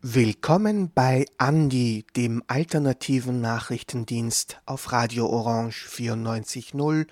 [0.00, 7.08] Willkommen bei Andi, dem alternativen Nachrichtendienst auf Radio Orange 94.0,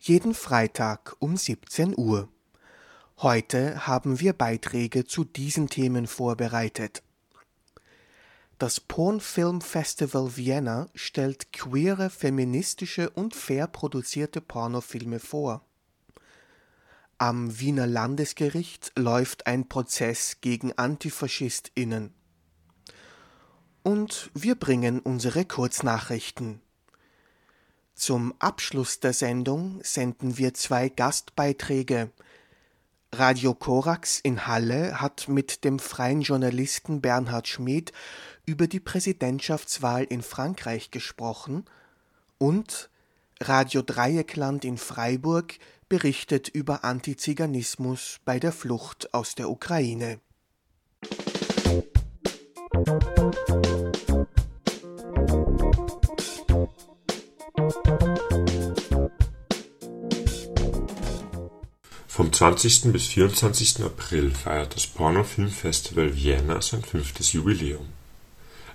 [0.00, 2.28] jeden Freitag um 17 Uhr.
[3.18, 7.04] Heute haben wir Beiträge zu diesen Themen vorbereitet.
[8.58, 15.64] Das Porn Film Festival Vienna stellt queere, feministische und fair produzierte Pornofilme vor.
[17.18, 22.14] Am Wiener Landesgericht läuft ein Prozess gegen Antifaschistinnen
[23.86, 26.60] und wir bringen unsere Kurznachrichten.
[27.94, 32.10] Zum Abschluss der Sendung senden wir zwei Gastbeiträge.
[33.12, 37.92] Radio Korax in Halle hat mit dem freien Journalisten Bernhard Schmid
[38.44, 41.64] über die Präsidentschaftswahl in Frankreich gesprochen
[42.38, 42.90] und
[43.40, 45.58] Radio Dreieckland in Freiburg
[45.88, 50.20] berichtet über Antiziganismus bei der Flucht aus der Ukraine.
[52.74, 53.85] Vom
[62.36, 62.92] 20.
[62.92, 63.82] bis 24.
[63.82, 67.86] April feiert das Pornofilmfestival Vienna sein fünftes Jubiläum.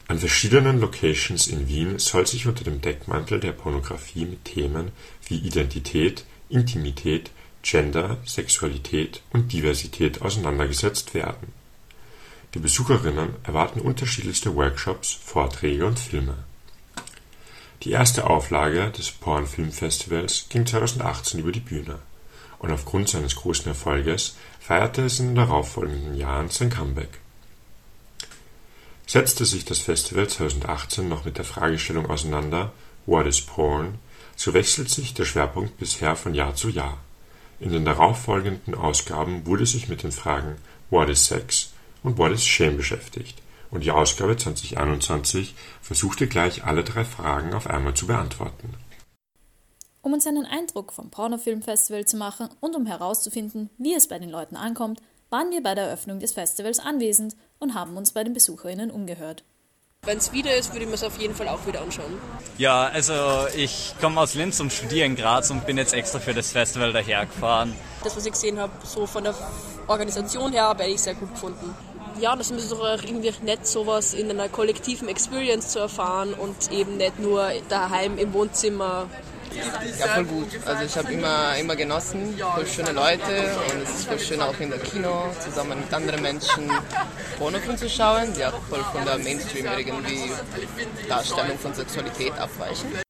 [0.08, 4.92] An verschiedenen Locations in Wien soll sich unter dem Deckmantel der Pornografie mit Themen
[5.28, 7.30] wie Identität, Intimität,
[7.62, 11.54] Gender, Sexualität und Diversität auseinandergesetzt werden.
[12.56, 16.46] Die Besucherinnen erwarten unterschiedlichste Workshops, Vorträge und Filme.
[17.84, 22.00] Die erste Auflage des Pornfilmfestivals ging 2018 über die Bühne
[22.62, 27.20] und aufgrund seines großen Erfolges feierte es in den darauffolgenden Jahren sein Comeback.
[29.08, 32.72] Setzte sich das Festival 2018 noch mit der Fragestellung auseinander
[33.08, 33.98] What is Porn,
[34.36, 37.00] so wechselt sich der Schwerpunkt bisher von Jahr zu Jahr.
[37.60, 40.58] In den darauffolgenden Ausgaben wurde sich mit den Fragen
[40.92, 41.72] What is Sex
[42.04, 43.42] und What is Shame beschäftigt,
[43.72, 48.76] und die Ausgabe 2021 versuchte gleich alle drei Fragen auf einmal zu beantworten.
[50.04, 54.32] Um uns einen Eindruck vom Pornofilmfestival zu machen und um herauszufinden, wie es bei den
[54.32, 58.34] Leuten ankommt, waren wir bei der Eröffnung des Festivals anwesend und haben uns bei den
[58.34, 59.44] BesucherInnen umgehört.
[60.04, 62.18] Wenn es wieder ist, würde ich mir es auf jeden Fall auch wieder anschauen.
[62.58, 63.14] Ja, also
[63.56, 66.92] ich komme aus Linz und studiere in Graz und bin jetzt extra für das Festival
[66.92, 67.76] dahergefahren.
[68.04, 69.36] Das, was ich gesehen habe, so von der
[69.86, 71.76] Organisation her, habe ich sehr gut gefunden.
[72.20, 76.98] Ja, das ist doch irgendwie nett, sowas in einer kollektiven Experience zu erfahren und eben
[76.98, 79.08] nicht nur daheim im Wohnzimmer
[79.54, 80.48] ja, voll gut.
[80.66, 84.60] Also ich habe immer, immer genossen, voll schöne Leute und es ist voll schön auch
[84.60, 86.70] in der Kino zusammen mit anderen Menschen
[87.38, 90.32] Pornofilme zu schauen, die auch voll von der Mainstream irgendwie
[91.08, 93.02] Darstellung von Sexualität abweichen.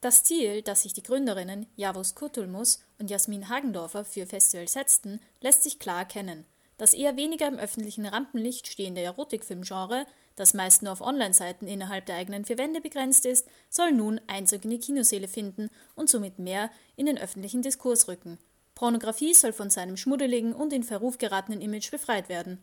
[0.00, 5.62] Das Ziel, das sich die Gründerinnen Javus Kurtulmus und Jasmin Hagendorfer für Festival setzten, lässt
[5.62, 6.44] sich klar erkennen.
[6.76, 10.04] Das eher weniger im öffentlichen Rampenlicht stehende Erotikfilmgenre
[10.36, 14.64] das meist nur auf Online-Seiten innerhalb der eigenen vier Wände begrenzt ist, soll nun Einzug
[14.64, 18.38] in die Kinoseele finden und somit mehr in den öffentlichen Diskurs rücken.
[18.74, 22.58] Pornografie soll von seinem schmuddeligen und in Verruf geratenen Image befreit werden.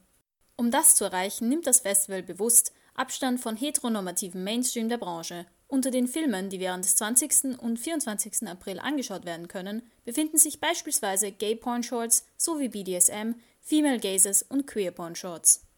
[0.56, 5.46] Um das zu erreichen, nimmt das Festival bewusst Abstand von heteronormativen Mainstream der Branche.
[5.68, 7.60] Unter den Filmen, die während des 20.
[7.60, 8.48] und 24.
[8.48, 14.68] April angeschaut werden können, befinden sich beispielsweise Gay Porn Shorts sowie BDSM, Female Gazes und
[14.68, 15.69] Queer Porn Shorts.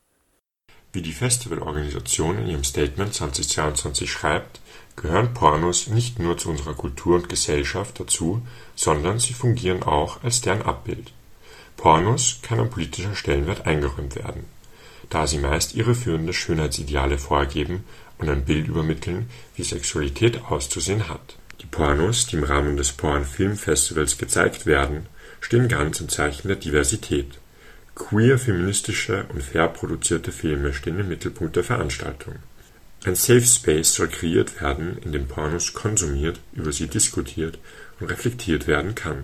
[0.93, 4.59] Wie die Festivalorganisation in ihrem Statement 2022 schreibt,
[4.97, 8.41] gehören Pornos nicht nur zu unserer Kultur und Gesellschaft dazu,
[8.75, 11.13] sondern sie fungieren auch als deren Abbild.
[11.77, 14.43] Pornos kann ein politischer Stellenwert eingeräumt werden,
[15.09, 17.85] da sie meist irreführende Schönheitsideale vorgeben
[18.17, 21.37] und ein Bild übermitteln, wie Sexualität auszusehen hat.
[21.61, 25.05] Die Pornos, die im Rahmen des Porn-Film-Festivals gezeigt werden,
[25.39, 27.40] stehen ganz im Zeichen der Diversität
[28.09, 32.35] Queer, feministische und fair produzierte Filme stehen im Mittelpunkt der Veranstaltung.
[33.05, 37.57] Ein Safe Space soll kreiert werden, in dem Pornos konsumiert, über sie diskutiert
[37.99, 39.23] und reflektiert werden kann.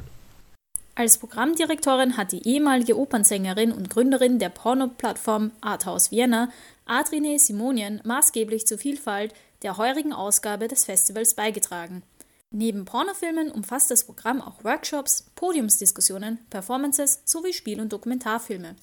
[0.96, 6.50] Als Programmdirektorin hat die ehemalige Opernsängerin und Gründerin der Porno-Plattform Arthouse Vienna,
[6.86, 12.04] Adrine Simonien, maßgeblich zur Vielfalt der heurigen Ausgabe des Festivals beigetragen
[12.50, 18.76] Neben Pornofilmen umfasst das Programm auch Workshops, Podiumsdiskussionen, Performances sowie Spiel- und Dokumentarfilme.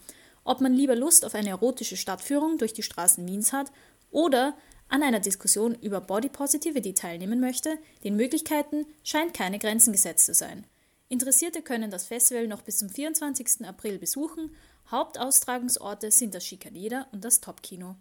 [0.44, 3.72] Ob man lieber Lust auf eine erotische Stadtführung durch die Straßen Wiens hat
[4.10, 4.54] oder
[4.88, 10.34] an einer Diskussion über Body Positivity teilnehmen möchte, den Möglichkeiten scheint keine Grenzen gesetzt zu
[10.34, 10.64] sein.
[11.08, 13.66] Interessierte können das Festival noch bis zum 24.
[13.66, 14.54] April besuchen.
[14.90, 17.96] Hauptaustragungsorte sind das Schikaneder und das Topkino.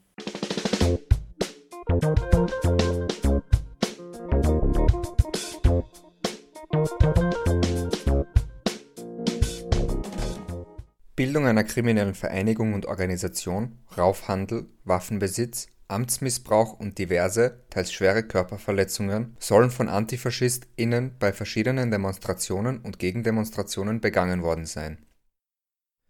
[11.15, 19.71] Bildung einer kriminellen Vereinigung und Organisation, Raufhandel, Waffenbesitz, Amtsmissbrauch und diverse, teils schwere Körperverletzungen sollen
[19.71, 25.06] von AntifaschistInnen bei verschiedenen Demonstrationen und Gegendemonstrationen begangen worden sein.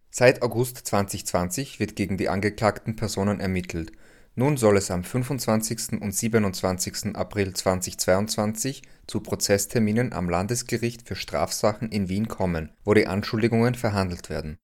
[0.09, 3.91] Seit August 2020 wird gegen die angeklagten Personen ermittelt
[4.35, 6.01] nun soll es am 25.
[6.01, 7.15] und 27.
[7.15, 14.31] April 2022 zu Prozessterminen am Landesgericht für Strafsachen in Wien kommen, wo die Anschuldigungen verhandelt
[14.31, 14.57] werden.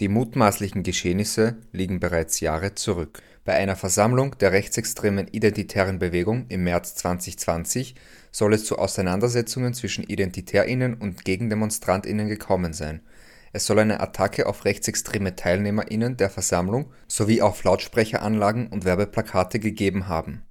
[0.00, 6.64] Die mutmaßlichen Geschehnisse liegen bereits Jahre zurück bei einer Versammlung der rechtsextremen Identitären Bewegung im
[6.64, 7.96] März 2020
[8.30, 13.02] soll es zu Auseinandersetzungen zwischen IdentitärInnen und GegendemonstrantInnen gekommen sein.
[13.52, 20.08] Es soll eine Attacke auf rechtsextreme TeilnehmerInnen der Versammlung sowie auf Lautsprecheranlagen und Werbeplakate gegeben
[20.08, 20.42] haben.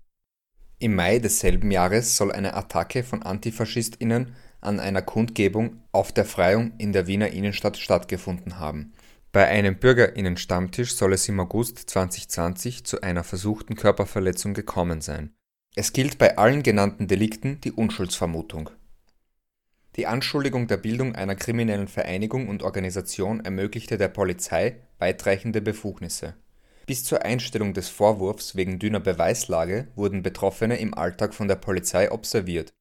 [0.79, 6.73] Im Mai desselben Jahres soll eine Attacke von AntifaschistInnen an einer Kundgebung auf der Freiung
[6.77, 8.93] in der Wiener Innenstadt stattgefunden haben
[9.31, 15.35] bei einem Bürgerinnenstammtisch soll es im August 2020 zu einer versuchten Körperverletzung gekommen sein.
[15.75, 18.71] Es gilt bei allen genannten Delikten die Unschuldsvermutung.
[19.99, 26.35] Die Anschuldigung der Bildung einer kriminellen Vereinigung und Organisation ermöglichte der Polizei weitreichende Befugnisse.
[26.85, 32.09] Bis zur Einstellung des Vorwurfs wegen dünner Beweislage wurden Betroffene im Alltag von der Polizei
[32.13, 32.71] observiert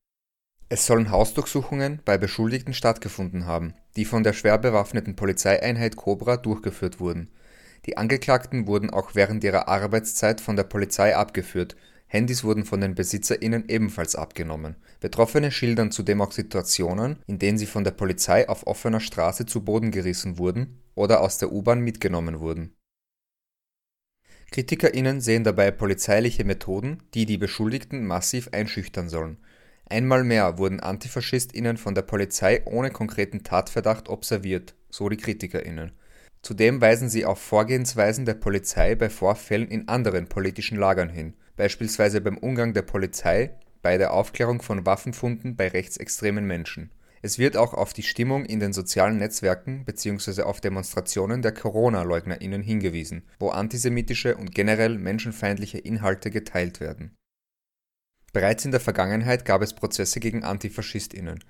[0.71, 7.01] es sollen Hausdurchsuchungen bei Beschuldigten stattgefunden haben, die von der schwer bewaffneten Polizeieinheit Cobra durchgeführt
[7.01, 7.31] wurden.
[7.87, 11.75] Die Angeklagten wurden auch während ihrer Arbeitszeit von der Polizei abgeführt,
[12.09, 14.77] Handys wurden von den BesitzerInnen ebenfalls abgenommen.
[15.01, 19.63] Betroffene schildern zudem auch Situationen, in denen sie von der Polizei auf offener Straße zu
[19.63, 22.75] Boden gerissen wurden oder aus der U-Bahn mitgenommen wurden.
[24.51, 29.37] KritikerInnen sehen dabei polizeiliche Methoden, die die Beschuldigten massiv einschüchtern sollen
[29.91, 35.93] Einmal mehr wurden AntifaschistInnen von der Polizei ohne konkreten Tatverdacht observiert, so die KritikerInnen.
[36.43, 42.23] Zudem weisen sie auf Vorgehensweisen der Polizei bei Vorfällen in anderen politischen Lagern hin, beispielsweise
[42.23, 43.51] beim Umgang der Polizei
[43.83, 46.91] bei der Aufklärung von Waffenfunden bei rechtsextremen Menschen.
[47.21, 50.43] Es wird auch auf die Stimmung in den sozialen Netzwerken bzw.
[50.43, 57.13] auf Demonstrationen der Corona-LeugnerInnen hingewiesen, wo antisemitische und generell menschenfeindliche Inhalte geteilt werden
[58.33, 61.43] Bereits in der Vergangenheit gab es Prozesse gegen AntifaschistInnen.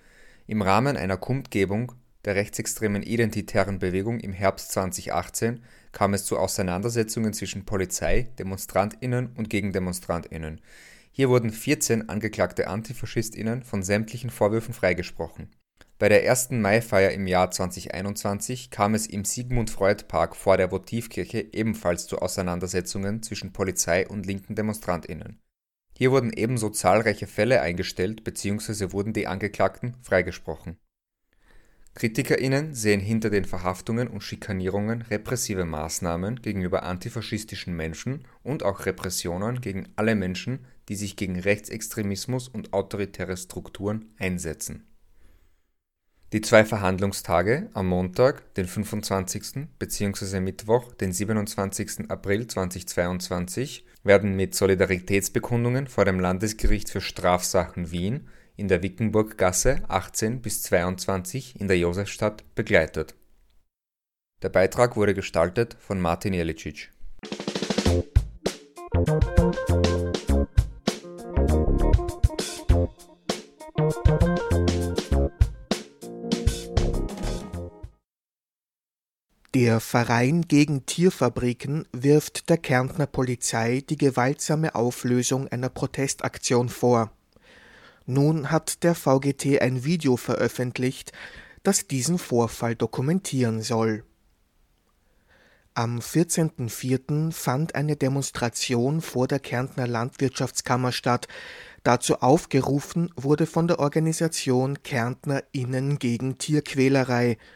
[0.47, 1.93] Im Rahmen einer Kundgebung
[2.25, 5.63] der rechtsextremen Identitären Bewegung im Herbst 2018
[5.99, 10.61] kam es zu Auseinandersetzungen zwischen Polizei, DemonstrantInnen und GegendemonstrantInnen.
[11.11, 15.51] Hier wurden 14 angeklagte AntifaschistInnen von sämtlichen Vorwürfen freigesprochen.
[15.99, 22.07] Bei der ersten Maifeier im Jahr 2021 kam es im Sigmund-Freud-Park vor der Votivkirche ebenfalls
[22.07, 25.41] zu Auseinandersetzungen zwischen Polizei und linken DemonstrantInnen
[25.99, 28.93] hier wurden ebenso zahlreiche Fälle eingestellt bzw.
[28.93, 30.79] wurden die Angeklagten freigesprochen.
[31.99, 39.61] KritikerInnen sehen hinter den Verhaftungen und Schikanierungen repressive Maßnahmen gegenüber antifaschistischen Menschen und auch Repressionen
[39.61, 44.87] gegen alle Menschen, die sich gegen Rechtsextremismus und autoritäre Strukturen einsetzen.
[46.33, 49.67] Die zwei Verhandlungstage am Montag, den 25.
[49.81, 50.39] bzw.
[50.39, 52.09] Mittwoch, den 27.
[52.11, 60.43] April 2022 werden mit Solidaritätsbekundungen vor dem Landesgericht für Strafsachen Wien in der Wickenburggasse 18
[60.43, 63.15] bis 22 in der Josefstadt begleitet.
[64.43, 66.93] Der Beitrag wurde gestaltet von Martin Jelicic.
[79.55, 87.11] Der Verein gegen Tierfabriken wirft der Kärntner Polizei die gewaltsame Auflösung einer Protestaktion vor.
[88.11, 91.13] Nun hat der VGT ein Video veröffentlicht,
[91.63, 94.03] das diesen Vorfall dokumentieren soll.
[95.75, 97.33] Am 14.04.
[97.33, 101.29] fand eine Demonstration vor der Kärntner Landwirtschaftskammer statt.
[101.83, 107.37] Dazu aufgerufen wurde von der Organisation Kärntner Innen gegen Tierquälerei–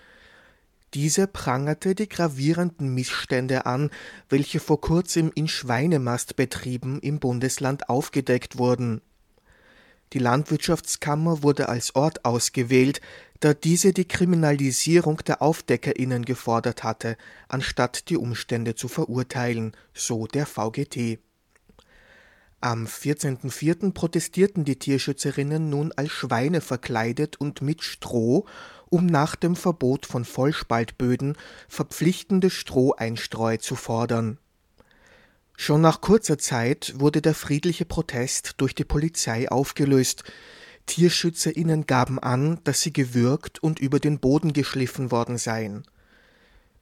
[0.94, 3.90] diese prangerte die gravierenden Missstände an,
[4.28, 9.00] welche vor kurzem in Schweinemastbetrieben im Bundesland aufgedeckt wurden.
[10.12, 13.00] Die Landwirtschaftskammer wurde als Ort ausgewählt,
[13.40, 17.16] da diese die Kriminalisierung der Aufdeckerinnen gefordert hatte,
[17.48, 21.18] anstatt die Umstände zu verurteilen, so der VGT.
[22.60, 23.92] Am 14.04.
[23.92, 28.46] protestierten die Tierschützerinnen nun als Schweine verkleidet und mit Stroh
[28.88, 34.38] um nach dem Verbot von Vollspaltböden verpflichtende Stroheinstreu zu fordern.
[35.56, 40.24] Schon nach kurzer Zeit wurde der friedliche Protest durch die Polizei aufgelöst.
[40.86, 45.84] TierschützerInnen gaben an, dass sie gewürgt und über den Boden geschliffen worden seien.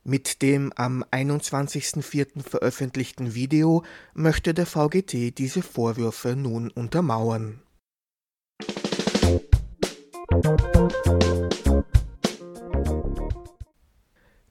[0.03, 2.43] Mit dem am 21.04.
[2.43, 3.85] veröffentlichten Video
[4.15, 7.61] möchte der VGT diese Vorwürfe nun untermauern.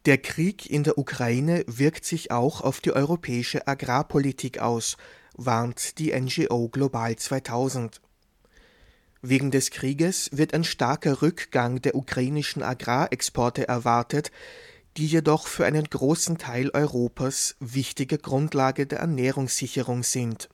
[0.10, 4.98] Der Krieg in der Ukraine wirkt sich auch auf die europäische Agrarpolitik aus,
[5.36, 8.02] warnt die NGO Global 2000.
[9.22, 14.32] Wegen des Krieges wird ein starker Rückgang der ukrainischen Agrarexporte erwartet,
[14.98, 20.50] die jedoch für einen großen Teil Europas wichtige Grundlage der Ernährungssicherung sind.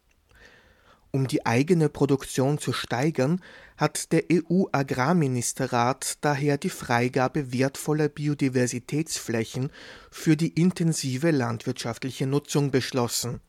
[1.16, 3.40] Um die eigene Produktion zu steigern,
[3.78, 9.72] hat der EU-Agrarministerrat daher die Freigabe wertvoller Biodiversitätsflächen
[10.12, 13.40] für die intensive landwirtschaftliche Nutzung beschlossen.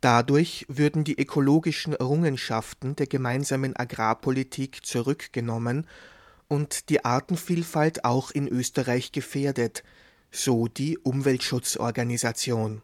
[0.00, 5.86] Dadurch würden die ökologischen Errungenschaften der gemeinsamen Agrarpolitik zurückgenommen
[6.48, 9.84] und die Artenvielfalt auch in Österreich gefährdet,
[10.30, 12.80] so die Umweltschutzorganisation.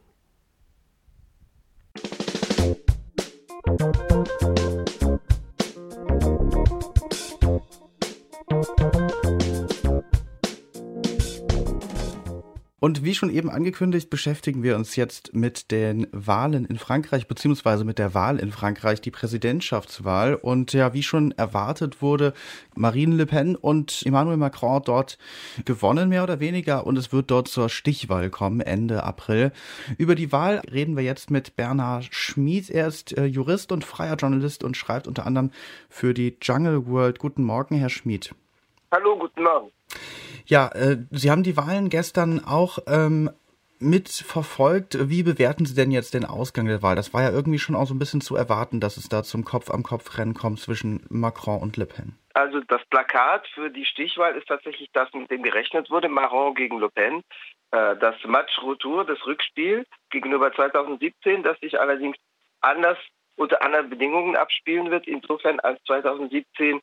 [3.78, 4.81] Thank you.
[12.82, 17.84] Und wie schon eben angekündigt, beschäftigen wir uns jetzt mit den Wahlen in Frankreich, beziehungsweise
[17.84, 20.34] mit der Wahl in Frankreich, die Präsidentschaftswahl.
[20.34, 22.32] Und ja, wie schon erwartet wurde,
[22.74, 25.16] Marine Le Pen und Emmanuel Macron dort
[25.64, 26.84] gewonnen, mehr oder weniger.
[26.84, 29.52] Und es wird dort zur Stichwahl kommen, Ende April.
[29.96, 32.68] Über die Wahl reden wir jetzt mit Bernhard Schmid.
[32.68, 35.52] Er ist äh, Jurist und freier Journalist und schreibt unter anderem
[35.88, 37.20] für die Jungle World.
[37.20, 38.34] Guten Morgen, Herr Schmid.
[38.90, 39.70] Hallo, guten Morgen.
[40.46, 43.30] Ja, äh, Sie haben die Wahlen gestern auch ähm,
[43.82, 45.10] mitverfolgt.
[45.10, 46.96] Wie bewerten Sie denn jetzt den Ausgang der Wahl?
[46.96, 49.44] Das war ja irgendwie schon auch so ein bisschen zu erwarten, dass es da zum
[49.44, 52.16] Kopf-am-Kopf-Rennen kommt zwischen Macron und Le Pen.
[52.34, 56.78] Also das Plakat für die Stichwahl ist tatsächlich das, mit dem gerechnet wurde, Macron gegen
[56.78, 57.22] Le Pen.
[57.72, 62.16] Äh, das Match Retour, das Rückspiel gegenüber 2017, das sich allerdings
[62.60, 62.98] anders
[63.36, 66.80] unter anderen Bedingungen abspielen wird, insofern als 2017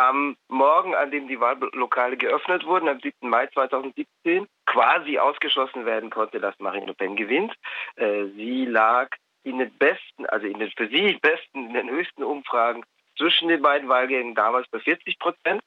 [0.00, 3.28] am Morgen, an dem die Wahllokale geöffnet wurden, am 7.
[3.28, 7.54] Mai 2017, quasi ausgeschlossen werden konnte, dass Marine Le Pen gewinnt.
[7.96, 9.08] Äh, sie lag
[9.42, 12.84] in den besten, also in den für sie besten, in den höchsten Umfragen
[13.16, 15.60] zwischen den beiden Wahlgängen damals bei 40 Prozent,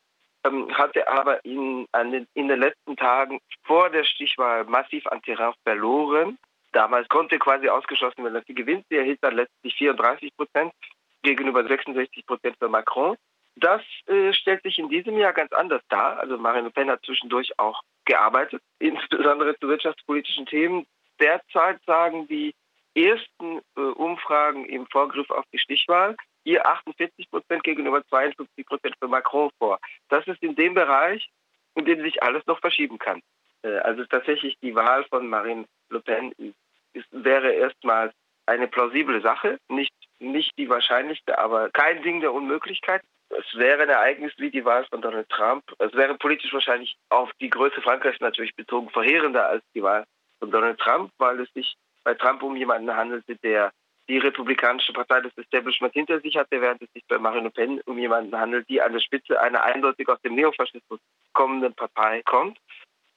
[0.45, 5.53] ähm, hatte aber in, den, in den letzten Tagen vor der Stichwahl massiv an Terrain
[5.63, 6.37] verloren.
[6.71, 8.85] Damals konnte quasi ausgeschlossen werden, dass sie gewinnt.
[8.89, 10.73] Sie erhielt dann letztlich 34 Prozent
[11.21, 13.15] gegenüber 66 Prozent für Macron.
[13.55, 16.19] Das äh, stellt sich in diesem Jahr ganz anders dar.
[16.19, 20.85] Also Marine Le Pen hat zwischendurch auch gearbeitet, insbesondere zu wirtschaftspolitischen Themen.
[21.19, 22.53] Derzeit sagen die
[22.95, 29.07] ersten äh, Umfragen im Vorgriff auf die Stichwahl hier 48 Prozent gegenüber 52 Prozent für
[29.07, 29.79] Macron vor.
[30.09, 31.29] Das ist in dem Bereich,
[31.75, 33.21] in dem sich alles noch verschieben kann.
[33.61, 36.55] Äh, also tatsächlich die Wahl von Marine Le Pen ist,
[36.93, 38.13] ist, wäre erstmals
[38.45, 43.01] eine plausible Sache, nicht, nicht die wahrscheinlichste, aber kein Ding der Unmöglichkeit
[43.37, 45.63] es wäre ein Ereignis wie die Wahl von Donald Trump.
[45.79, 50.05] Es wäre politisch wahrscheinlich auf die Größe Frankreichs natürlich bezogen verheerender als die Wahl
[50.39, 53.71] von Donald Trump, weil es sich bei Trump um jemanden handelte, der
[54.09, 57.81] die republikanische Partei des Establishment hinter sich hatte, während es sich bei Marine Le Pen
[57.85, 60.99] um jemanden handelt, die an der Spitze einer eindeutig aus dem Neofaschismus
[61.31, 62.57] kommenden Partei kommt.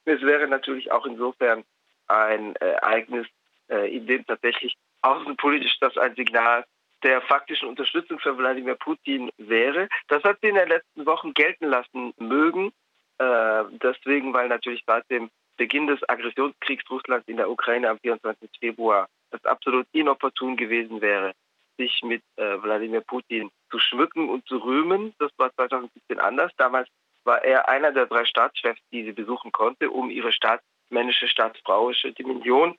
[0.05, 1.65] Es wäre natürlich auch insofern
[2.07, 3.27] ein äh, Ereignis,
[3.69, 6.65] äh, in dem tatsächlich außenpolitisch das ein Signal
[7.03, 9.89] der faktischen Unterstützung für Wladimir Putin wäre.
[10.09, 12.73] Das hat sie in den letzten Wochen gelten lassen mögen.
[13.19, 18.51] Äh, deswegen, weil natürlich seit dem Beginn des Aggressionskriegs Russlands in der Ukraine am 24.
[18.59, 21.33] Februar es absolut inopportun gewesen wäre,
[21.79, 25.15] sich mit äh, Wladimir Putin zu schmücken und zu rühmen.
[25.19, 26.53] Das war 2017 anders.
[26.57, 26.89] Damals
[27.25, 32.77] war er einer der drei Staatschefs, die sie besuchen konnte, um ihre staatsmännische, staatsfrauische Dimension,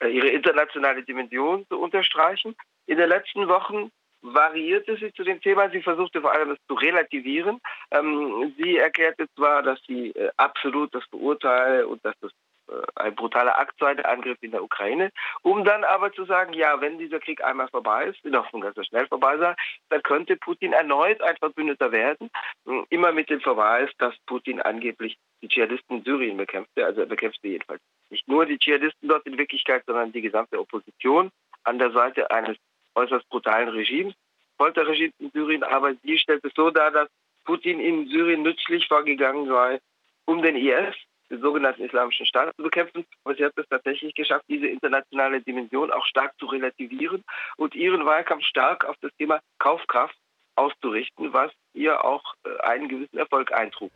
[0.00, 2.56] äh, ihre internationale Dimension zu unterstreichen.
[2.90, 5.70] In den letzten Wochen variierte sie zu dem Thema.
[5.70, 7.60] Sie versuchte vor allem es zu relativieren.
[7.92, 12.32] Ähm, sie erklärte zwar, dass sie äh, absolut das beurteile und dass das
[12.68, 16.52] äh, ein brutaler Akt sei, der Angriff in der Ukraine, um dann aber zu sagen,
[16.52, 19.54] ja, wenn dieser Krieg einmal vorbei ist, in Hoffnung, dass er schnell vorbei sei,
[19.90, 22.28] dann könnte Putin erneut ein Verbündeter werden,
[22.66, 27.06] äh, immer mit dem Verweis, dass Putin angeblich die Dschihadisten in Syrien bekämpfte, also er
[27.06, 31.30] bekämpfte jedenfalls nicht nur die Dschihadisten dort in Wirklichkeit, sondern die gesamte Opposition
[31.62, 32.56] an der Seite eines
[32.94, 34.14] äußerst brutalen Regimes,
[34.58, 37.08] Folterregime in Syrien, aber sie stellt es so dar, dass
[37.44, 39.80] Putin in Syrien nützlich vorgegangen sei,
[40.26, 40.94] um den IS,
[41.30, 43.06] den sogenannten Islamischen Staat, zu bekämpfen.
[43.24, 47.24] Aber sie hat es tatsächlich geschafft, diese internationale Dimension auch stark zu relativieren
[47.56, 50.16] und ihren Wahlkampf stark auf das Thema Kaufkraft
[50.56, 53.90] auszurichten, was ihr auch äh, einen gewissen Erfolg eintrug.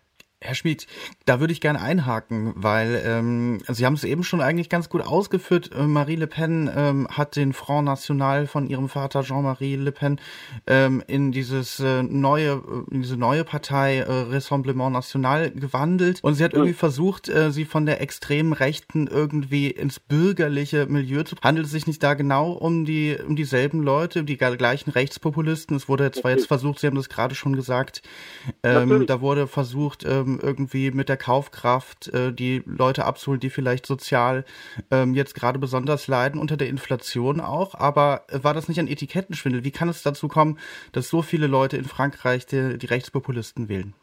[0.45, 0.87] Herr Schmid,
[1.25, 5.01] da würde ich gerne einhaken, weil ähm, Sie haben es eben schon eigentlich ganz gut
[5.01, 5.71] ausgeführt.
[5.75, 10.21] Äh, Marie Le Pen ähm, hat den Front National von ihrem Vater Jean-Marie Le Pen
[10.67, 16.45] ähm, in dieses äh, neue, in diese neue Partei äh, Rassemblement National gewandelt und sie
[16.45, 21.37] hat irgendwie versucht, äh, sie von der extremen Rechten irgendwie ins bürgerliche Milieu zu.
[21.43, 25.77] Handelt es sich nicht da genau um die um dieselben Leute, die gleichen Rechtspopulisten?
[25.77, 28.03] Es wurde zwar jetzt versucht, Sie haben das gerade schon gesagt,
[28.63, 30.05] ähm, da wurde versucht
[30.43, 34.45] irgendwie mit der Kaufkraft äh, die Leute abzuholen, die vielleicht sozial
[34.91, 37.75] ähm, jetzt gerade besonders leiden unter der Inflation auch.
[37.75, 39.65] Aber war das nicht ein Etikettenschwindel?
[39.65, 40.59] Wie kann es dazu kommen,
[40.93, 43.95] dass so viele Leute in Frankreich die, die Rechtspopulisten wählen?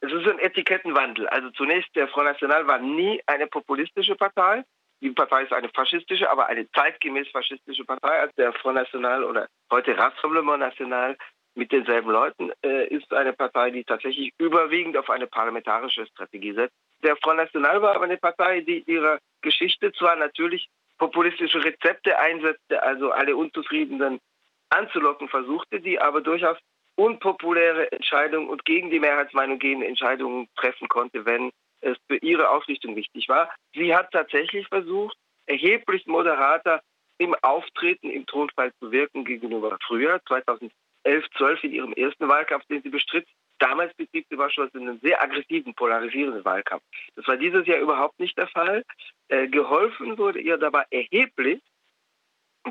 [0.00, 1.28] Es ist ein Etikettenwandel.
[1.28, 4.64] Also zunächst, der Front National war nie eine populistische Partei.
[5.00, 8.20] Die Partei ist eine faschistische, aber eine zeitgemäß faschistische Partei.
[8.20, 11.16] Also der Front National oder heute Rassemblement National
[11.58, 16.74] mit denselben Leuten, äh, ist eine Partei, die tatsächlich überwiegend auf eine parlamentarische Strategie setzt.
[17.02, 22.82] Der Front National war aber eine Partei, die ihrer Geschichte zwar natürlich populistische Rezepte einsetzte,
[22.82, 24.20] also alle Unzufriedenen
[24.70, 26.58] anzulocken versuchte, die aber durchaus
[26.94, 31.50] unpopuläre Entscheidungen und gegen die Mehrheitsmeinung gehende Entscheidungen treffen konnte, wenn
[31.80, 33.50] es für ihre Ausrichtung wichtig war.
[33.74, 36.82] Sie hat tatsächlich versucht, erheblich moderater
[37.18, 40.72] im Auftreten im Tonfall zu wirken gegenüber früher, 2000
[41.08, 43.26] 11, 12 in ihrem ersten Wahlkampf, den sie bestritt.
[43.58, 46.84] Damals betrieb sie wahrscheinlich einen sehr aggressiven, polarisierenden Wahlkampf.
[47.16, 48.84] Das war dieses Jahr überhaupt nicht der Fall.
[49.28, 51.60] Äh, geholfen wurde ihr dabei erheblich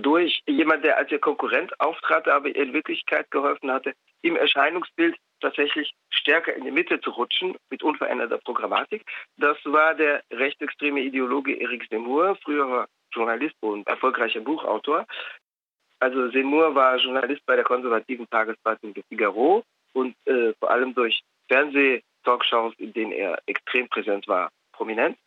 [0.02, 5.94] durch jemand, der als ihr Konkurrent auftrat, aber in Wirklichkeit geholfen hatte, im Erscheinungsbild tatsächlich
[6.10, 9.04] stärker in die Mitte zu rutschen mit unveränderter Programmatik.
[9.38, 15.06] Das war der rechtsextreme Ideologe Eric Zemmour, früherer Journalist und erfolgreicher Buchautor,
[16.00, 19.64] also Seymour war Journalist bei der konservativen Tageszeitung Le Figaro
[19.94, 25.18] und äh, vor allem durch Fernseh-Talkshows, in denen er extrem präsent war, prominent.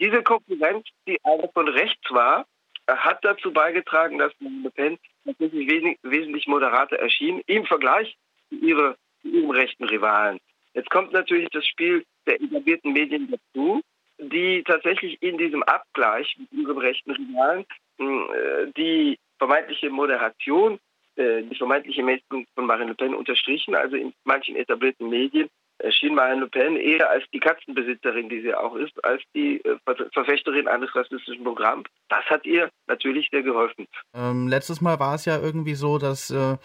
[0.00, 2.46] Diese Konkurrenz, die aber von rechts war,
[2.88, 8.16] hat dazu beigetragen, dass Le Pen tatsächlich wesentlich, moderater erschien im Vergleich
[8.48, 10.38] zu, ihre, rechten Rivalen.
[10.74, 13.80] Jetzt kommt natürlich das Spiel der etablierten Medien dazu,
[14.18, 17.64] die tatsächlich in diesem Abgleich mit ihrem rechten Rivalen
[17.98, 20.78] äh, die vermeintliche Moderation,
[21.16, 23.74] äh, die vermeintliche Mäßigung von Marine Le Pen unterstrichen.
[23.74, 28.54] Also in manchen etablierten Medien erschien Marine Le Pen eher als die Katzenbesitzerin, die sie
[28.54, 29.76] auch ist, als die äh,
[30.14, 31.88] Verfechterin eines rassistischen Programms.
[32.08, 33.86] Das hat ihr natürlich sehr geholfen.
[34.14, 36.56] Ähm, letztes Mal war es ja irgendwie so, dass äh,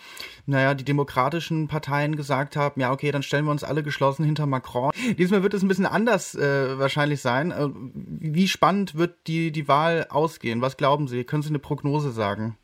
[0.46, 4.46] naja, die demokratischen Parteien gesagt haben, ja okay, dann stellen wir uns alle geschlossen hinter
[4.46, 4.92] Macron.
[5.18, 7.52] Diesmal wird es ein bisschen anders äh, wahrscheinlich sein.
[7.52, 10.62] Äh, wie spannend wird die, die Wahl ausgehen?
[10.62, 11.26] Was glauben Sie?
[11.26, 12.58] Können Sie eine Prognose sagen?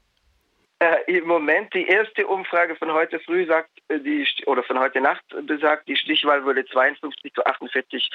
[0.85, 5.01] Äh, Im Moment die erste Umfrage von heute früh sagt äh, die oder von heute
[5.01, 8.11] Nacht besagt, die Stichwahl würde 52 zu 48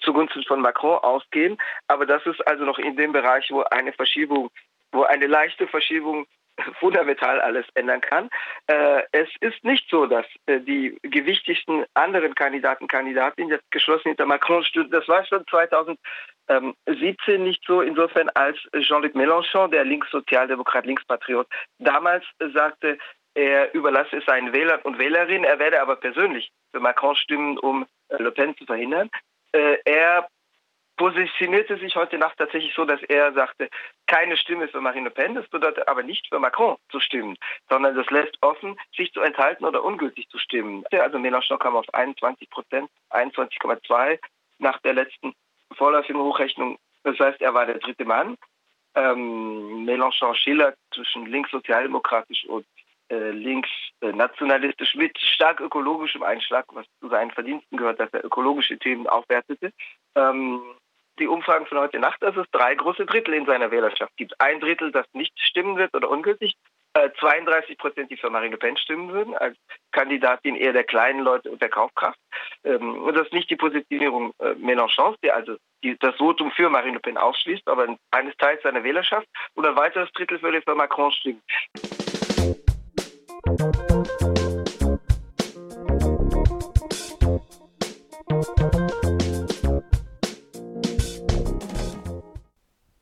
[0.00, 1.58] zugunsten von Macron ausgehen.
[1.86, 4.50] Aber das ist also noch in dem Bereich, wo eine Verschiebung,
[4.90, 6.26] wo eine leichte Verschiebung
[6.80, 8.28] fundamental alles ändern kann.
[8.66, 14.26] Äh, es ist nicht so, dass äh, die gewichtigsten anderen Kandidaten, Kandidatinnen jetzt geschlossen hinter
[14.26, 14.90] Macron stünden.
[14.90, 21.46] Das war schon 2017 nicht so, insofern als Jean-Luc Mélenchon, der Linkssozialdemokrat, Linkspatriot,
[21.78, 22.98] damals sagte,
[23.34, 27.86] er überlasse es seinen Wählern und Wählerinnen, er werde aber persönlich für Macron stimmen, um
[28.08, 29.10] äh, Le Pen zu verhindern.
[29.52, 30.28] Er
[30.98, 33.70] positionierte sich heute Nacht tatsächlich so, dass er sagte,
[34.06, 37.36] keine Stimme für Marine Le Pen, das bedeutet aber nicht für Macron zu stimmen,
[37.70, 40.84] sondern das lässt offen, sich zu enthalten oder ungültig zu stimmen.
[40.92, 44.18] Also Mélenchon kam auf 21 Prozent, 21,2
[44.58, 45.32] nach der letzten
[45.72, 46.78] vorläufigen Hochrechnung.
[47.04, 48.36] Das heißt, er war der dritte Mann.
[48.94, 52.66] Ähm, Mélenchon schillert zwischen linkssozialdemokratisch und
[53.10, 59.06] äh, linksnationalistisch mit stark ökologischem Einschlag, was zu seinen Verdiensten gehört, dass er ökologische Themen
[59.06, 59.72] aufwertete.
[60.14, 60.60] Ähm,
[61.18, 64.40] die Umfragen von heute Nacht, dass es drei große Drittel in seiner Wählerschaft gibt.
[64.40, 66.56] Ein Drittel, das nicht stimmen wird oder ungültig,
[67.20, 69.56] 32 äh, Prozent, die für Marine Le Pen stimmen würden, als
[69.92, 72.18] Kandidatin eher der kleinen Leute und der Kaufkraft.
[72.64, 75.56] Ähm, und das ist nicht die Positionierung äh, Mélenchons, der also
[76.00, 79.28] das Votum für Marine Le Pen ausschließt, aber eines Teils seiner Wählerschaft.
[79.54, 81.42] Und ein weiteres Drittel würde für Macron stimmen.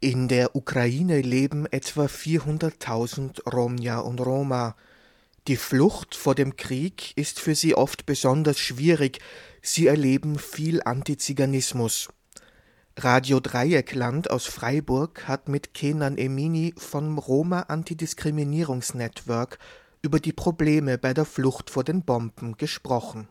[0.00, 4.76] In der Ukraine leben etwa 400.000 Romja und Roma.
[5.48, 9.20] Die Flucht vor dem Krieg ist für sie oft besonders schwierig.
[9.62, 12.11] Sie erleben viel Antiziganismus.
[12.98, 19.59] Radio Dreieckland aus Freiburg hat mit Kenan Emini vom Roma Antidiskriminierungsnetwork
[20.02, 23.28] über die Probleme bei der Flucht vor den Bomben gesprochen.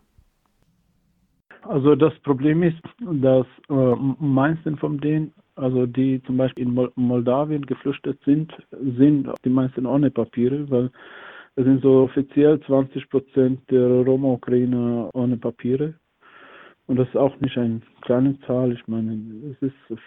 [1.62, 7.66] Also das Problem ist, dass äh, meisten von denen, also die zum Beispiel in Moldawien
[7.66, 8.54] geflüchtet sind,
[8.98, 10.92] sind die meisten ohne Papiere, weil
[11.56, 15.94] es sind so offiziell 20 Prozent der Roma-Ukrainer ohne Papiere.
[16.88, 18.74] Und das ist auch nicht eine kleine Zahl.
[18.74, 19.18] Ich meine,
[19.52, 20.00] es ist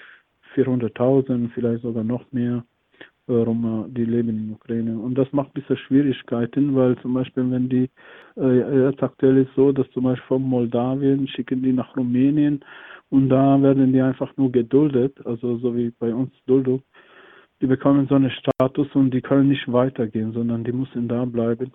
[0.54, 2.64] 400.000, vielleicht sogar noch mehr
[3.28, 4.98] Roma, die leben in Ukraine.
[4.98, 7.90] Und das macht ein bisschen Schwierigkeiten, weil zum Beispiel, wenn die,
[8.36, 12.64] äh, jetzt aktuell ist so, dass zum Beispiel von Moldawien schicken die nach Rumänien
[13.10, 16.82] und da werden die einfach nur geduldet, also so wie bei uns Duldung
[17.60, 21.72] die bekommen so einen Status und die können nicht weitergehen, sondern die müssen da bleiben.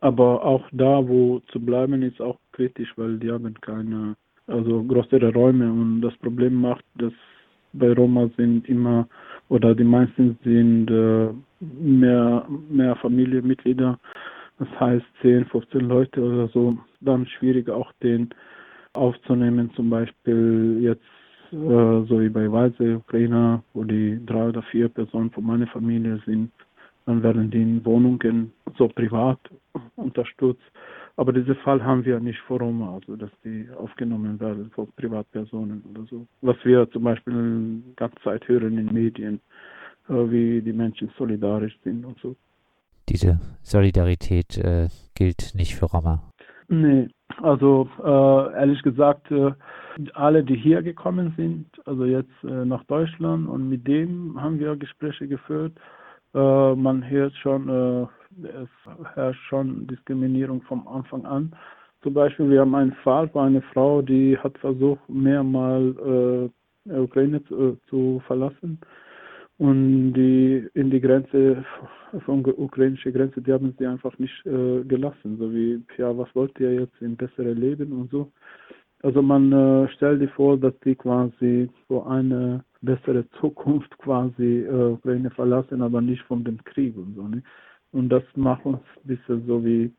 [0.00, 5.32] Aber auch da, wo zu bleiben, ist auch kritisch, weil die haben keine, also größere
[5.32, 5.70] Räume.
[5.70, 7.12] Und das Problem macht, dass
[7.72, 9.08] bei Roma sind immer
[9.48, 11.28] oder die meisten sind äh,
[11.60, 13.98] mehr, mehr Familienmitglieder,
[14.58, 18.30] das heißt 10, 15 Leute oder so, dann schwierig auch den
[18.92, 21.02] aufzunehmen, zum Beispiel jetzt
[21.52, 26.20] äh, so wie bei Weise Ukrainer, wo die drei oder vier Personen von meiner Familie
[26.26, 26.50] sind,
[27.06, 29.38] dann werden die in Wohnungen so privat
[29.96, 30.60] unterstützt.
[31.16, 35.82] Aber diesen Fall haben wir nicht vor Roma, also dass die aufgenommen werden von Privatpersonen
[35.90, 36.26] oder so.
[36.42, 39.40] Was wir zum Beispiel die ganze Zeit hören in Medien,
[40.08, 42.36] äh, wie die Menschen solidarisch sind und so.
[43.08, 46.22] Diese Solidarität äh, gilt nicht für Roma.
[46.68, 47.08] Nee,
[47.42, 49.52] also äh, ehrlich gesagt, äh,
[50.14, 54.76] alle, die hier gekommen sind, also jetzt äh, nach Deutschland und mit dem haben wir
[54.76, 55.72] Gespräche geführt.
[56.34, 58.68] Äh, man hört schon, äh, es
[59.14, 61.52] herrscht schon Diskriminierung vom Anfang an.
[62.02, 67.42] Zum Beispiel, wir haben einen Fall bei einer Frau, die hat versucht, mehrmals äh, Ukraine
[67.44, 68.80] zu, zu verlassen
[69.58, 71.64] und die in die Grenze,
[72.24, 75.36] von ukrainische Grenze, die haben sie einfach nicht äh, gelassen.
[75.38, 78.30] So wie, ja, was wollt ihr jetzt in bessere Leben und so.
[79.02, 84.92] Also man äh, stellt sich vor, dass die quasi so eine bessere Zukunft quasi äh,
[84.92, 87.22] Ukraine verlassen, aber nicht von dem Krieg und so.
[87.28, 87.42] Ne?
[87.92, 89.92] Und das macht uns ein bisschen so wie,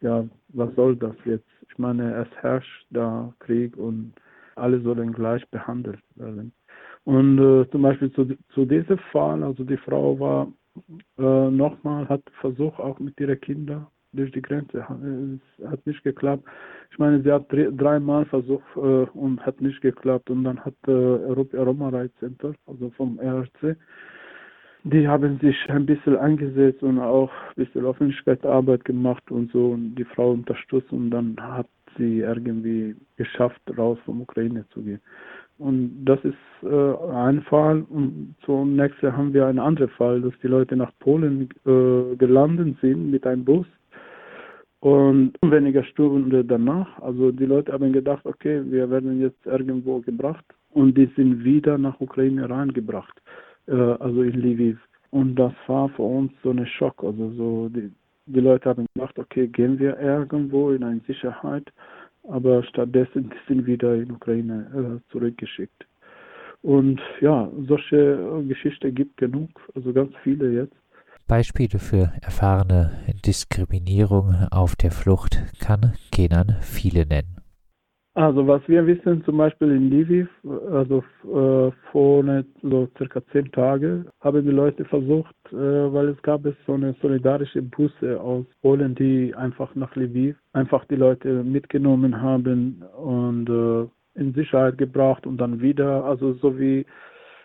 [0.00, 1.48] ja, was soll das jetzt?
[1.70, 4.12] Ich meine, es herrscht da Krieg und
[4.56, 6.52] alle sollen gleich behandelt werden.
[7.10, 10.46] Und äh, zum Beispiel zu, zu diesem Fall, also die Frau war
[11.18, 14.86] äh, nochmal, hat versucht auch mit ihren Kindern durch die Grenze.
[15.58, 16.44] Es hat nicht geklappt.
[16.92, 20.30] Ich meine, sie hat dreimal versucht äh, und hat nicht geklappt.
[20.30, 23.76] Und dann hat äh, Roma Right Center, also vom RRC,
[24.84, 29.96] die haben sich ein bisschen eingesetzt und auch ein bisschen Öffentlichkeitsarbeit gemacht und so und
[29.96, 31.66] die Frau unterstützt und dann hat
[31.98, 35.00] sie irgendwie geschafft, raus vom Ukraine zu gehen.
[35.60, 37.84] Und das ist äh, ein Fall.
[37.90, 43.10] Und zunächst haben wir einen anderen Fall, dass die Leute nach Polen äh, gelandet sind
[43.10, 43.66] mit einem Bus.
[44.80, 50.46] Und weniger Stunden danach, also die Leute haben gedacht, okay, wir werden jetzt irgendwo gebracht.
[50.70, 53.20] Und die sind wieder nach Ukraine reingebracht,
[53.66, 54.78] äh, also in Lviv.
[55.10, 57.04] Und das war für uns so ein Schock.
[57.04, 57.92] Also so die,
[58.24, 61.70] die Leute haben gedacht, okay, gehen wir irgendwo in eine Sicherheit
[62.28, 65.86] aber stattdessen sind wieder in Ukraine äh, zurückgeschickt.
[66.62, 70.74] Und ja, solche Geschichten gibt genug, also ganz viele jetzt.
[71.26, 72.90] Beispiele für erfahrene
[73.24, 77.39] Diskriminierung auf der Flucht kann Kenan viele nennen.
[78.14, 80.28] Also was wir wissen, zum Beispiel in Lviv,
[80.72, 82.24] also äh, vor
[82.60, 86.92] so circa zehn Tagen, haben die Leute versucht, äh, weil es gab es so eine
[87.00, 94.20] solidarische Busse aus Polen, die einfach nach Lviv einfach die Leute mitgenommen haben und äh,
[94.20, 96.84] in Sicherheit gebracht und dann wieder, also so wie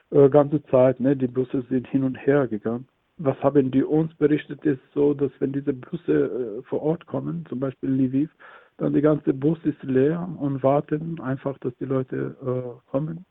[0.09, 2.87] äh, ganze Zeit, ne, die Busse sind hin und her gegangen.
[3.17, 7.45] Was haben die uns berichtet, ist so, dass wenn diese Busse äh, vor Ort kommen,
[7.49, 8.29] zum Beispiel Lviv,
[8.77, 13.25] dann die ganze Bus ist leer und warten einfach, dass die Leute äh, kommen.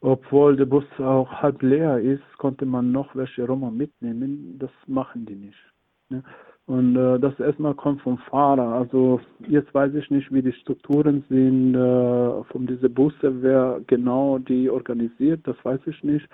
[0.00, 4.58] Obwohl der Bus auch halb leer ist, konnte man noch welche Roma mitnehmen.
[4.58, 5.58] Das machen die nicht.
[6.10, 6.22] Ne?
[6.66, 8.72] Und äh, das erstmal kommt vom Fahrer.
[8.74, 14.38] Also jetzt weiß ich nicht, wie die Strukturen sind äh, von diesen Busse, wer genau
[14.38, 16.26] die organisiert, das weiß ich nicht.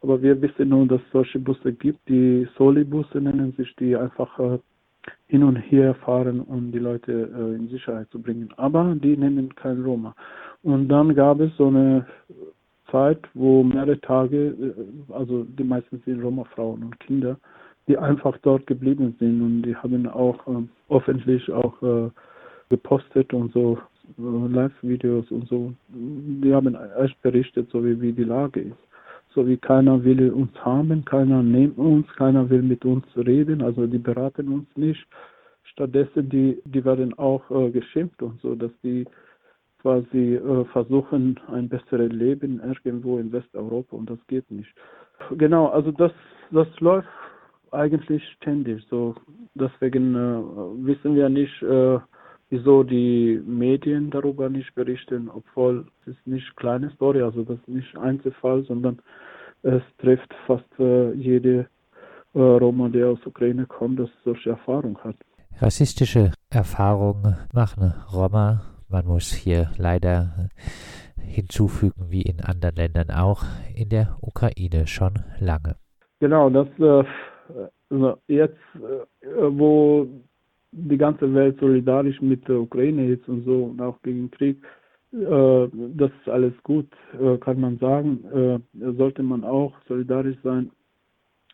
[0.00, 4.38] Aber wir wissen nur, dass es solche Busse gibt, die Soli-Busse nennen sich, die einfach
[4.38, 4.58] äh,
[5.26, 8.52] hin und her fahren, um die Leute äh, in Sicherheit zu bringen.
[8.56, 10.14] Aber die nehmen kein Roma.
[10.62, 12.06] Und dann gab es so eine
[12.90, 17.36] Zeit, wo mehrere Tage, äh, also die meisten sind Roma-Frauen und Kinder,
[17.88, 22.10] die einfach dort geblieben sind und die haben auch äh, öffentlich auch äh,
[22.68, 23.78] gepostet und so
[24.18, 25.72] äh, Live-Videos und so.
[25.88, 28.93] Die haben echt berichtet, so wie, wie die Lage ist
[29.34, 33.86] so wie keiner will uns haben, keiner nimmt uns, keiner will mit uns reden, also
[33.86, 35.04] die beraten uns nicht.
[35.64, 39.04] Stattdessen, die, die werden auch äh, geschimpft und so, dass die
[39.82, 44.72] quasi äh, versuchen, ein besseres Leben irgendwo in Westeuropa und das geht nicht.
[45.36, 46.12] Genau, also das,
[46.50, 47.08] das läuft
[47.72, 49.14] eigentlich ständig so.
[49.54, 51.98] Deswegen äh, wissen wir nicht, äh,
[52.50, 57.68] wieso die Medien darüber nicht berichten, obwohl es ist nicht kleine Story, also das ist
[57.68, 59.00] nicht Einzelfall, sondern
[59.62, 61.66] es trifft fast äh, jede
[62.34, 65.16] äh, Roma, der aus Ukraine kommt, das solche Erfahrung hat.
[65.60, 68.62] Rassistische Erfahrungen machen Roma.
[68.88, 70.48] Man muss hier leider
[71.16, 75.76] hinzufügen, wie in anderen Ländern auch, in der Ukraine schon lange.
[76.20, 77.04] Genau, das äh,
[77.90, 80.06] also jetzt, äh, wo
[80.76, 84.58] die ganze Welt solidarisch mit der Ukraine ist und so und auch gegen Krieg,
[85.14, 86.88] äh, das ist alles gut,
[87.20, 88.24] äh, kann man sagen.
[88.34, 90.70] Äh, sollte man auch solidarisch sein.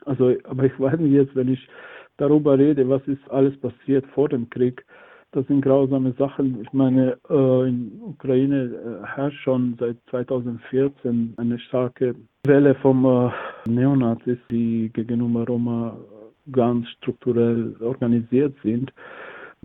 [0.06, 1.68] Also, aber ich weiß nicht jetzt, wenn ich
[2.16, 4.85] darüber rede, was ist alles passiert vor dem Krieg.
[5.33, 6.61] Das sind grausame Sachen.
[6.62, 15.46] Ich meine, in Ukraine herrscht schon seit 2014 eine starke Welle äh, Neonazis, die gegenüber
[15.46, 15.96] Roma
[16.53, 18.92] ganz strukturell organisiert sind.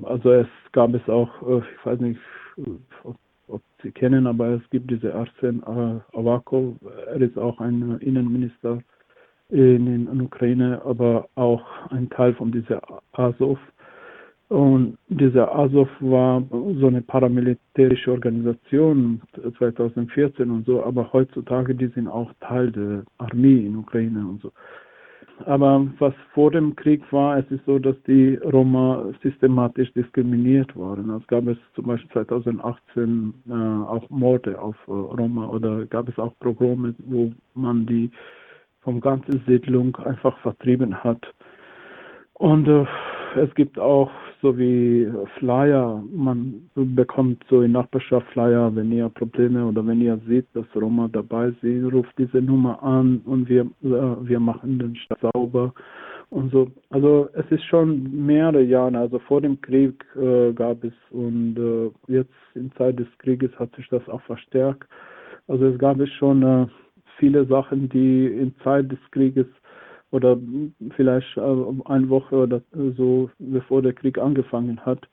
[0.04, 2.20] Also es gab es auch, ich weiß nicht,
[3.04, 3.16] ob,
[3.48, 6.76] ob Sie kennen, aber es gibt diese Arsen Avakov,
[7.08, 8.80] er ist auch ein Innenminister
[9.50, 12.82] in, in Ukraine, aber auch ein Teil von dieser
[13.14, 13.60] Azov.
[14.48, 19.22] Und dieser Azov war so eine paramilitärische Organisation
[19.58, 24.52] 2014 und so, aber heutzutage die sind auch Teil der Armee in Ukraine und so.
[25.46, 31.10] Aber was vor dem Krieg war, es ist so, dass die Roma systematisch diskriminiert waren.
[31.10, 36.18] Es gab es zum Beispiel 2018 äh, auch Morde auf äh, Roma oder gab es
[36.18, 38.10] auch Programme, wo man die
[38.82, 41.22] vom ganzen Siedlung einfach vertrieben hat.
[42.36, 42.86] Und äh,
[43.36, 49.66] es gibt auch so wie Flyer, man bekommt so in Nachbarschaft Flyer, wenn ihr Probleme
[49.66, 54.28] oder wenn ihr seht, dass Roma dabei sind, ruft diese Nummer an und wir, äh,
[54.28, 55.74] wir machen den Stadt sauber
[56.30, 56.70] und so.
[56.90, 62.14] Also es ist schon mehrere Jahre, also vor dem Krieg äh, gab es und äh,
[62.14, 64.88] jetzt in Zeit des Krieges hat sich das auch verstärkt.
[65.48, 66.68] Also es gab es schon äh,
[67.18, 69.48] viele Sachen, die in Zeit des Krieges
[70.12, 70.38] oder
[70.96, 71.42] vielleicht äh,
[71.86, 72.62] eine Woche oder
[72.98, 75.08] so, bevor der Krieg angefangen hat,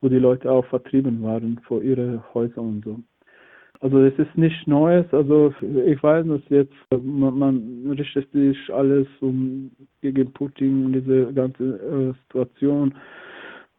[0.00, 2.98] wo die Leute auch vertrieben waren vor ihre Häuser und so.
[3.82, 9.08] Also es ist nicht Neues, also ich weiß, dass jetzt man, man richtet sich alles
[9.20, 12.94] um gegen Putin und diese ganze äh, Situation.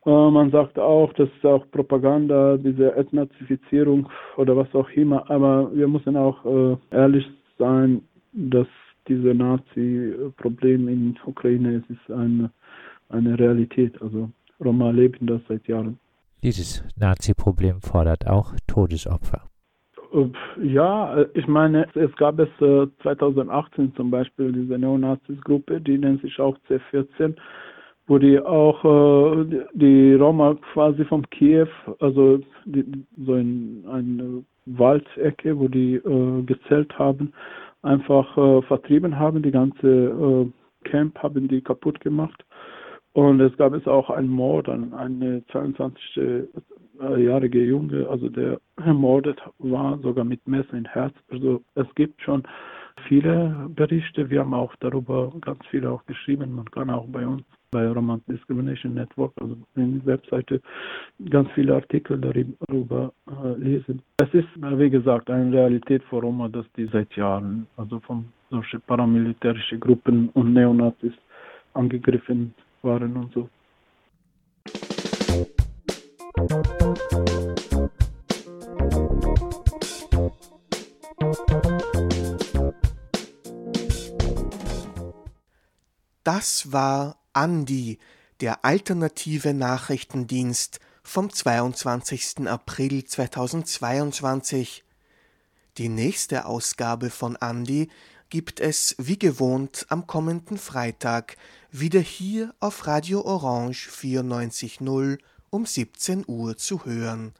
[0.05, 5.73] Äh, man sagt auch, das ist auch Propaganda, diese Ethnazifizierung oder was auch immer, aber
[5.73, 7.25] wir müssen auch äh, ehrlich
[7.57, 8.01] sein,
[8.33, 8.67] dass
[9.07, 12.51] dieses Nazi-Problem in Ukraine es ist eine,
[13.09, 14.01] eine Realität.
[14.01, 14.29] Also
[14.63, 15.99] Roma leben das seit Jahren.
[16.43, 19.43] Dieses Nazi-Problem fordert auch Todesopfer.
[20.61, 22.49] Ja, ich meine, es gab es
[23.01, 27.35] 2018 äh, zum Beispiel diese Neonazis-Gruppe, die nennt sich auch C14,
[28.05, 31.67] wo die auch äh, die Roma quasi vom Kiew,
[31.99, 32.85] also die,
[33.25, 37.33] so in eine Waldecke, wo die äh, gezählt haben,
[37.83, 39.43] einfach äh, vertrieben haben.
[39.43, 40.49] Die ganze äh,
[40.89, 42.43] Camp haben die kaputt gemacht.
[43.13, 49.99] Und es gab es auch einen Mord an eine 22-jährige Junge, also der ermordet war,
[49.99, 51.13] sogar mit Messer in Herz.
[51.29, 52.41] Also es gibt schon
[53.07, 54.31] viele Berichte.
[54.31, 56.55] Wir haben auch darüber ganz viele auch geschrieben.
[56.55, 57.43] Man kann auch bei uns
[57.73, 60.61] bei Roman Discrimination Network, also in der Webseite,
[61.29, 64.01] ganz viele Artikel darüber äh, lesen.
[64.17, 68.79] Es ist, wie gesagt, eine Realität für Roma, dass die seit Jahren, also von solchen
[68.81, 71.13] paramilitärischen Gruppen und Neonazis
[71.73, 73.49] angegriffen waren und so.
[86.23, 87.97] Das war Andi,
[88.41, 92.47] der alternative Nachrichtendienst vom 22.
[92.47, 94.83] April 2022.
[95.77, 97.89] Die nächste Ausgabe von Andi
[98.29, 101.35] gibt es wie gewohnt am kommenden Freitag
[101.71, 105.17] wieder hier auf Radio Orange 94.0
[105.49, 107.33] um 17 Uhr zu hören.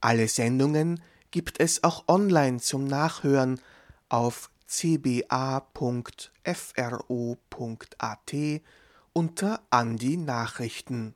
[0.00, 3.60] Alle Sendungen gibt es auch online zum Nachhören
[4.08, 5.30] auf cba.fro.at
[9.12, 11.14] unter Andi Nachrichten.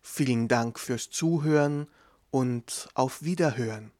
[0.00, 1.88] Vielen Dank fürs Zuhören
[2.30, 3.92] und auf Wiederhören.